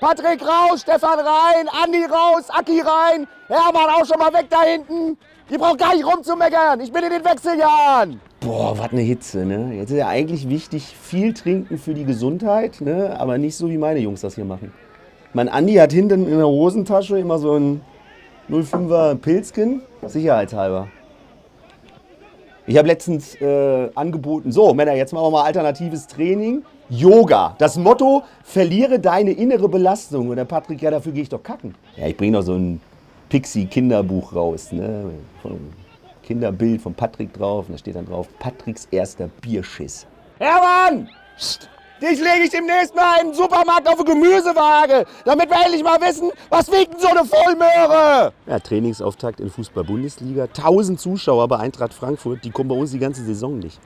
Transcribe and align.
Patrick 0.00 0.42
raus, 0.42 0.82
Stefan 0.82 1.18
rein, 1.18 1.68
Andi 1.82 2.04
raus, 2.04 2.50
Aki 2.50 2.80
rein, 2.80 3.26
Hermann 3.48 3.90
auch 3.90 4.04
schon 4.04 4.18
mal 4.18 4.32
weg 4.32 4.46
da 4.50 4.62
hinten. 4.62 5.16
Die 5.50 5.56
braucht 5.56 5.78
gar 5.78 5.94
nicht 5.94 6.04
rumzumeckern. 6.04 6.80
Ich 6.80 6.92
bin 6.92 7.02
in 7.04 7.10
den 7.10 7.24
Wechseljahren. 7.24 8.20
Boah, 8.40 8.76
was 8.76 8.90
eine 8.90 9.00
Hitze, 9.00 9.46
ne? 9.46 9.74
Jetzt 9.74 9.90
ist 9.90 9.96
ja 9.96 10.08
eigentlich 10.08 10.48
wichtig, 10.48 10.94
viel 11.00 11.32
trinken 11.32 11.78
für 11.78 11.94
die 11.94 12.04
Gesundheit, 12.04 12.80
ne? 12.80 13.18
Aber 13.18 13.38
nicht 13.38 13.56
so, 13.56 13.70
wie 13.70 13.78
meine 13.78 14.00
Jungs 14.00 14.20
das 14.20 14.34
hier 14.34 14.44
machen. 14.44 14.72
Mein 15.32 15.48
Andi 15.48 15.74
hat 15.74 15.92
hinten 15.92 16.26
in 16.26 16.36
der 16.36 16.48
Hosentasche 16.48 17.18
immer 17.18 17.38
so 17.38 17.54
ein 17.54 17.80
05er 18.50 19.14
Pilzkin, 19.14 19.82
sicherheitshalber. 20.06 20.88
Ich 22.66 22.76
habe 22.76 22.88
letztens 22.88 23.40
äh, 23.40 23.90
angeboten, 23.94 24.50
so 24.50 24.74
Männer, 24.74 24.94
jetzt 24.94 25.12
machen 25.12 25.26
wir 25.26 25.30
mal 25.30 25.44
alternatives 25.44 26.06
Training. 26.06 26.64
Yoga. 26.88 27.54
Das 27.58 27.76
Motto, 27.76 28.22
verliere 28.44 28.98
deine 28.98 29.32
innere 29.32 29.68
Belastung. 29.68 30.28
Und 30.28 30.36
der 30.36 30.44
Patrick, 30.44 30.82
ja, 30.82 30.90
dafür 30.90 31.12
gehe 31.12 31.22
ich 31.22 31.28
doch 31.28 31.42
kacken. 31.42 31.74
Ja, 31.96 32.06
ich 32.06 32.16
bringe 32.16 32.38
doch 32.38 32.44
so 32.44 32.54
ein 32.54 32.80
Pixie-Kinderbuch 33.28 34.34
raus. 34.34 34.72
Ne? 34.72 35.10
Von 35.42 35.58
Kinderbild 36.22 36.80
von 36.80 36.94
Patrick 36.94 37.32
drauf. 37.32 37.66
Und 37.68 37.74
da 37.74 37.78
steht 37.78 37.96
dann 37.96 38.06
drauf, 38.06 38.28
Patricks 38.38 38.86
erster 38.90 39.28
Bierschiss. 39.40 40.06
Hermann! 40.38 41.08
Psst. 41.36 41.68
Dich 42.00 42.18
lege 42.18 42.44
ich 42.44 42.50
demnächst 42.50 42.94
mal 42.94 43.22
in 43.22 43.28
den 43.28 43.34
Supermarkt 43.34 43.88
auf 43.88 43.98
eine 43.98 44.04
Gemüsewaage, 44.04 45.06
damit 45.24 45.48
wir 45.48 45.56
endlich 45.64 45.82
mal 45.82 45.98
wissen, 45.98 46.30
was 46.50 46.70
wiegt 46.70 46.92
denn 46.92 47.00
so 47.00 47.08
eine 47.08 47.24
Vollmöhre? 47.24 48.34
Ja, 48.46 48.58
Trainingsauftakt 48.58 49.40
in 49.40 49.48
Fußball-Bundesliga. 49.48 50.42
1000 50.42 51.00
Zuschauer 51.00 51.48
bei 51.48 51.56
Eintracht 51.56 51.94
Frankfurt, 51.94 52.44
die 52.44 52.50
kommen 52.50 52.68
bei 52.68 52.74
uns 52.74 52.90
die 52.90 52.98
ganze 52.98 53.24
Saison 53.24 53.58
nicht. 53.58 53.80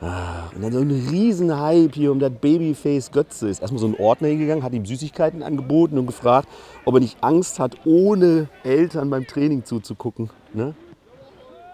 Ah, 0.00 0.50
und 0.54 0.62
dann 0.62 0.72
so 0.72 0.80
ein 0.80 0.90
Riesenhype 0.90 1.94
hier 1.94 2.12
um 2.12 2.18
das 2.18 2.30
Babyface 2.30 3.10
Götze. 3.10 3.48
Ist 3.48 3.62
erstmal 3.62 3.80
so 3.80 3.86
ein 3.86 3.98
Ordner 3.98 4.28
hingegangen, 4.28 4.62
hat 4.62 4.74
ihm 4.74 4.84
Süßigkeiten 4.84 5.42
angeboten 5.42 5.98
und 5.98 6.06
gefragt, 6.06 6.48
ob 6.84 6.94
er 6.94 7.00
nicht 7.00 7.16
Angst 7.22 7.58
hat, 7.58 7.76
ohne 7.86 8.48
Eltern 8.62 9.08
beim 9.08 9.26
Training 9.26 9.64
zuzugucken. 9.64 10.28
Ne? 10.52 10.74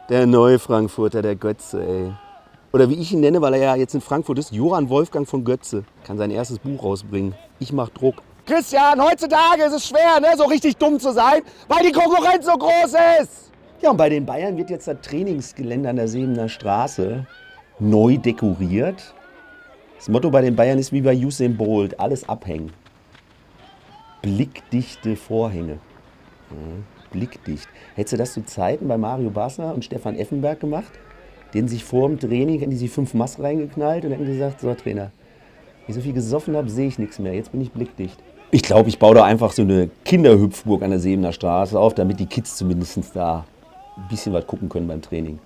Der 0.08 0.26
neue 0.26 0.60
Frankfurter, 0.60 1.20
der 1.20 1.34
Götze, 1.34 1.82
ey. 1.82 2.12
Oder 2.72 2.88
wie 2.88 2.94
ich 2.94 3.12
ihn 3.12 3.20
nenne, 3.20 3.42
weil 3.42 3.54
er 3.54 3.60
ja 3.60 3.74
jetzt 3.74 3.94
in 3.94 4.00
Frankfurt 4.00 4.38
ist, 4.38 4.52
Johann 4.52 4.88
Wolfgang 4.88 5.28
von 5.28 5.44
Götze. 5.44 5.84
Kann 6.04 6.16
sein 6.16 6.30
erstes 6.30 6.58
Buch 6.58 6.82
rausbringen. 6.82 7.34
Ich 7.58 7.72
mach 7.72 7.88
Druck. 7.90 8.22
Christian, 8.46 9.00
heutzutage 9.00 9.64
ist 9.64 9.72
es 9.72 9.86
schwer, 9.88 10.20
ne, 10.20 10.28
so 10.36 10.44
richtig 10.44 10.76
dumm 10.76 10.98
zu 10.98 11.12
sein, 11.12 11.42
weil 11.68 11.86
die 11.86 11.92
Konkurrenz 11.92 12.46
so 12.46 12.52
groß 12.52 12.94
ist. 13.20 13.52
Ja, 13.80 13.90
und 13.90 13.96
bei 13.96 14.08
den 14.08 14.24
Bayern 14.24 14.56
wird 14.56 14.70
jetzt 14.70 14.88
das 14.88 14.96
Trainingsgelände 15.02 15.88
an 15.88 15.96
der 15.96 16.08
Sebener 16.08 16.48
Straße 16.48 17.26
neu 17.78 18.18
dekoriert. 18.18 19.14
Das 19.96 20.08
Motto 20.08 20.30
bei 20.30 20.42
den 20.42 20.56
Bayern 20.56 20.78
ist 20.78 20.92
wie 20.92 21.00
bei 21.00 21.16
Usain 21.16 21.56
Bolt, 21.56 21.98
alles 22.00 22.28
abhängen. 22.28 22.72
Blickdichte 24.20 25.16
Vorhänge. 25.16 25.78
Ja, 26.50 26.56
blickdicht. 27.10 27.68
Hättest 27.94 28.12
du 28.12 28.16
das 28.16 28.32
zu 28.32 28.44
Zeiten 28.44 28.88
bei 28.88 28.98
Mario 28.98 29.30
Basler 29.30 29.74
und 29.74 29.84
Stefan 29.84 30.16
Effenberg 30.16 30.60
gemacht? 30.60 30.92
Den 31.54 31.68
sich 31.68 31.84
vor 31.84 32.08
dem 32.08 32.18
Training, 32.18 32.58
hätten 32.60 32.70
die 32.70 32.76
sich 32.76 32.90
fünf 32.90 33.14
Mass 33.14 33.38
reingeknallt 33.38 34.04
und 34.04 34.12
hätten 34.12 34.24
gesagt, 34.24 34.60
so 34.60 34.72
Trainer, 34.74 35.10
wenn 35.86 35.88
ich 35.88 35.94
so 35.94 36.00
viel 36.00 36.14
gesoffen 36.14 36.56
habe, 36.56 36.70
sehe 36.70 36.88
ich 36.88 36.98
nichts 36.98 37.18
mehr. 37.18 37.34
Jetzt 37.34 37.52
bin 37.52 37.60
ich 37.60 37.72
blickdicht. 37.72 38.18
Ich 38.50 38.62
glaube, 38.62 38.88
ich 38.88 38.98
baue 38.98 39.14
da 39.14 39.24
einfach 39.24 39.52
so 39.52 39.62
eine 39.62 39.90
Kinderhüpfburg 40.04 40.82
an 40.82 40.90
der 40.90 40.98
Sebener 40.98 41.32
Straße 41.32 41.78
auf, 41.78 41.94
damit 41.94 42.20
die 42.20 42.26
Kids 42.26 42.56
zumindest 42.56 42.98
da 43.14 43.44
ein 43.96 44.08
bisschen 44.08 44.32
was 44.32 44.46
gucken 44.46 44.68
können 44.68 44.86
beim 44.86 45.02
Training. 45.02 45.38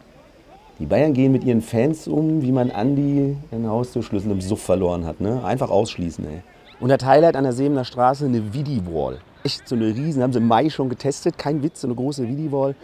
Die 0.78 0.84
Bayern 0.84 1.14
gehen 1.14 1.32
mit 1.32 1.42
ihren 1.42 1.62
Fans 1.62 2.06
um, 2.06 2.42
wie 2.42 2.52
man 2.52 2.70
Andi 2.70 3.36
einen 3.50 3.66
Haustürschlüssel 3.66 4.30
im 4.30 4.42
Suff 4.42 4.62
verloren 4.62 5.06
hat. 5.06 5.20
Ne? 5.20 5.42
Einfach 5.42 5.70
ausschließen, 5.70 6.26
ey. 6.26 6.42
Und 6.80 6.90
das 6.90 7.02
Highlight 7.02 7.36
an 7.36 7.44
der 7.44 7.54
Sebener 7.54 7.84
Straße, 7.84 8.26
eine 8.26 8.52
Vidi-Wall. 8.52 9.18
Echt 9.42 9.66
so 9.66 9.74
eine 9.74 9.86
riesen, 9.86 10.22
haben 10.22 10.34
sie 10.34 10.38
im 10.38 10.46
Mai 10.46 10.68
schon 10.68 10.90
getestet, 10.90 11.38
kein 11.38 11.62
Witz, 11.62 11.80
so 11.80 11.86
eine 11.86 11.94
große 11.94 12.28
Vidi-Wall. 12.28 12.74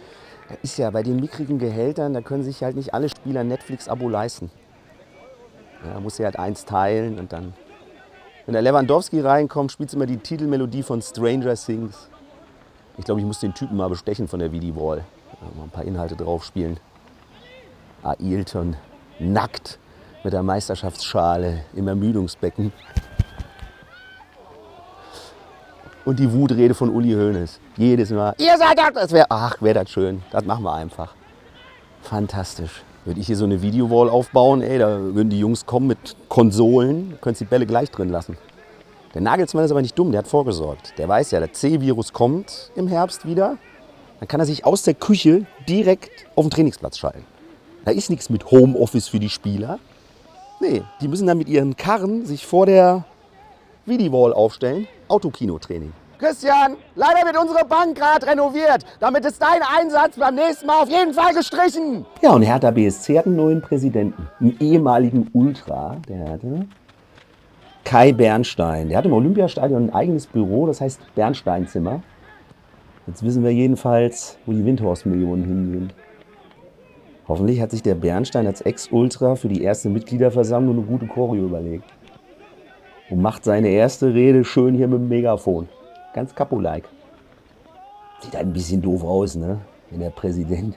Da 0.49 0.55
ist 0.63 0.77
ja 0.79 0.89
bei 0.89 1.03
den 1.03 1.17
mickrigen 1.17 1.59
Gehältern, 1.59 2.15
da 2.15 2.21
können 2.21 2.41
sich 2.41 2.63
halt 2.63 2.75
nicht 2.75 2.95
alle 2.95 3.09
Spieler 3.09 3.41
ein 3.41 3.47
Netflix-Abo 3.47 4.09
leisten. 4.09 4.49
Ja, 5.85 5.93
da 5.93 5.99
muss 5.99 6.17
er 6.19 6.25
halt 6.25 6.39
eins 6.39 6.65
teilen 6.65 7.19
und 7.19 7.31
dann, 7.31 7.53
wenn 8.47 8.53
der 8.53 8.63
Lewandowski 8.63 9.19
reinkommt, 9.19 9.71
spielt 9.71 9.93
immer 9.93 10.07
die 10.07 10.17
Titelmelodie 10.17 10.81
von 10.81 10.99
Stranger 11.01 11.53
Things. 11.53 12.09
Ich 12.97 13.05
glaube, 13.05 13.21
ich 13.21 13.27
muss 13.27 13.39
den 13.39 13.53
Typen 13.53 13.77
mal 13.77 13.89
bestechen 13.89 14.27
von 14.27 14.39
der 14.39 14.51
Vidi-Wall. 14.51 15.03
Mal 15.55 15.63
ein 15.63 15.69
paar 15.69 15.85
Inhalte 15.85 16.15
drauf 16.15 16.43
spielen. 16.43 16.79
Ailton 18.03 18.75
nackt 19.19 19.79
mit 20.23 20.33
der 20.33 20.43
Meisterschaftsschale 20.43 21.65
im 21.75 21.87
Ermüdungsbecken. 21.87 22.71
Und 26.05 26.19
die 26.19 26.31
Wutrede 26.31 26.73
von 26.73 26.89
Uli 26.89 27.13
Hoeneß. 27.13 27.59
Jedes 27.77 28.11
Mal. 28.11 28.35
Ihr 28.37 28.57
seid 28.57 28.77
das, 28.77 28.93
das 28.93 29.11
wäre, 29.11 29.27
ach, 29.29 29.61
wäre 29.61 29.79
das 29.79 29.89
schön. 29.89 30.21
Das 30.31 30.43
machen 30.43 30.63
wir 30.63 30.73
einfach. 30.73 31.15
Fantastisch. 32.01 32.83
Würde 33.05 33.19
ich 33.19 33.27
hier 33.27 33.37
so 33.37 33.45
eine 33.45 33.61
Videowall 33.61 34.09
aufbauen, 34.09 34.61
ey, 34.61 34.79
da 34.79 34.99
würden 34.99 35.29
die 35.29 35.39
Jungs 35.39 35.65
kommen 35.65 35.87
mit 35.87 36.15
Konsolen, 36.29 37.17
könntest 37.21 37.41
die 37.41 37.45
Bälle 37.45 37.65
gleich 37.65 37.91
drin 37.91 38.09
lassen. 38.09 38.37
Der 39.13 39.21
Nagelsmann 39.21 39.65
ist 39.65 39.71
aber 39.71 39.81
nicht 39.81 39.97
dumm, 39.99 40.11
der 40.11 40.19
hat 40.19 40.27
vorgesorgt. 40.27 40.93
Der 40.97 41.07
weiß 41.07 41.31
ja, 41.31 41.39
der 41.39 41.53
C-Virus 41.53 42.13
kommt 42.13 42.71
im 42.75 42.87
Herbst 42.87 43.25
wieder. 43.25 43.57
Dann 44.19 44.27
kann 44.27 44.39
er 44.39 44.45
sich 44.45 44.65
aus 44.65 44.83
der 44.83 44.93
Küche 44.93 45.45
direkt 45.67 46.11
auf 46.35 46.45
den 46.45 46.51
Trainingsplatz 46.51 46.97
schalten. 46.97 47.25
Da 47.85 47.91
ist 47.91 48.09
nichts 48.09 48.29
mit 48.29 48.51
Homeoffice 48.51 49.07
für 49.07 49.19
die 49.19 49.29
Spieler. 49.29 49.79
Nee, 50.59 50.81
die 51.01 51.07
müssen 51.07 51.27
dann 51.27 51.37
mit 51.37 51.49
ihren 51.49 51.75
Karren 51.75 52.25
sich 52.25 52.45
vor 52.45 52.65
der 52.65 53.03
Vidi-Wall 53.85 54.33
aufstellen. 54.33 54.87
Autokinotraining. 55.09 55.91
Christian, 56.19 56.77
leider 56.95 57.25
wird 57.25 57.37
unsere 57.37 57.65
Bank 57.65 57.97
gerade 57.97 58.25
renoviert. 58.25 58.85
Damit 59.01 59.25
ist 59.25 59.41
dein 59.41 59.61
Einsatz 59.77 60.15
beim 60.15 60.35
nächsten 60.35 60.65
Mal 60.67 60.83
auf 60.83 60.89
jeden 60.89 61.13
Fall 61.13 61.33
gestrichen. 61.33 62.05
Ja, 62.21 62.31
und 62.31 62.43
Hertha 62.43 62.71
BSC 62.71 63.17
hat 63.17 63.25
einen 63.25 63.35
neuen 63.35 63.61
Präsidenten. 63.61 64.29
Einen 64.39 64.55
ehemaligen 64.61 65.29
Ultra, 65.33 65.97
der 66.07 66.29
hatte. 66.29 66.65
Kai 67.83 68.13
Bernstein. 68.13 68.87
Der 68.87 68.99
hat 68.99 69.05
im 69.05 69.11
Olympiastadion 69.11 69.87
ein 69.89 69.93
eigenes 69.93 70.27
Büro, 70.27 70.65
das 70.65 70.79
heißt 70.79 71.01
Bernsteinzimmer. 71.15 72.01
Jetzt 73.05 73.23
wissen 73.23 73.43
wir 73.43 73.51
jedenfalls, 73.51 74.37
wo 74.45 74.53
die 74.53 74.63
Windhorst-Millionen 74.63 75.43
hingehen. 75.43 75.93
Hoffentlich 77.27 77.61
hat 77.61 77.71
sich 77.71 77.81
der 77.81 77.95
Bernstein 77.95 78.47
als 78.47 78.61
Ex-Ultra 78.61 79.35
für 79.35 79.47
die 79.47 79.63
erste 79.63 79.89
Mitgliederversammlung 79.89 80.77
eine 80.77 80.85
gute 80.85 81.07
Choreo 81.07 81.45
überlegt. 81.45 81.85
Und 83.09 83.21
macht 83.21 83.43
seine 83.43 83.69
erste 83.69 84.13
Rede 84.13 84.43
schön 84.43 84.75
hier 84.75 84.87
mit 84.87 84.99
dem 84.99 85.07
Megafon. 85.09 85.69
Ganz 86.13 86.35
Capo-like. 86.35 86.87
Sieht 88.21 88.35
halt 88.35 88.47
ein 88.47 88.53
bisschen 88.53 88.81
doof 88.81 89.03
aus, 89.03 89.35
ne? 89.35 89.59
Wenn 89.89 89.99
der 89.99 90.09
Präsident 90.09 90.75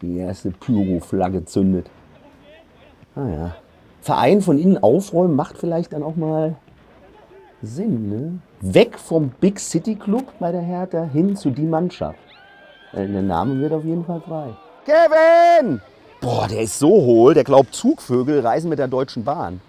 die 0.00 0.18
erste 0.18 0.50
Pyro-Flagge 0.50 1.44
zündet. 1.44 1.90
Naja. 3.14 3.56
Verein 4.00 4.42
von 4.42 4.58
innen 4.58 4.82
aufräumen 4.82 5.34
macht 5.34 5.58
vielleicht 5.58 5.92
dann 5.92 6.02
auch 6.02 6.16
mal 6.16 6.56
Sinn, 7.62 8.08
ne? 8.08 8.38
Weg 8.60 8.98
vom 8.98 9.30
Big 9.40 9.58
City 9.58 9.94
Club 9.94 10.24
bei 10.38 10.52
der 10.52 10.60
Hertha 10.60 11.04
hin 11.04 11.36
zu 11.36 11.50
die 11.50 11.62
Mannschaft. 11.62 12.18
Äh, 12.92 13.06
Der 13.06 13.22
Name 13.22 13.58
wird 13.60 13.72
auf 13.72 13.84
jeden 13.84 14.04
Fall 14.04 14.20
frei. 14.20 14.50
Kevin! 14.84 15.80
Boah, 16.20 16.46
der 16.48 16.62
ist 16.62 16.78
so 16.78 16.88
hohl, 16.88 17.34
der 17.34 17.44
glaubt, 17.44 17.74
Zugvögel 17.74 18.40
reisen 18.40 18.68
mit 18.68 18.78
der 18.78 18.88
Deutschen 18.88 19.24
Bahn. 19.24 19.60